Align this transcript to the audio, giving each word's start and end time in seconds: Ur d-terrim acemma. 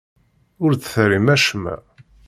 Ur 0.63 0.71
d-terrim 0.73 1.27
acemma. 1.35 1.75